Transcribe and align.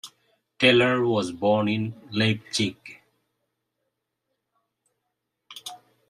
Teller 0.57 1.05
was 1.05 1.31
born 1.31 1.67
in 1.67 1.93
Leipzig. 2.09 2.99